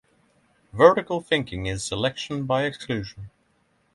Vertical 0.73 1.21
thinking 1.21 1.67
is 1.67 1.83
selection 1.83 2.47
by 2.47 2.63
exclusion. 2.63 3.29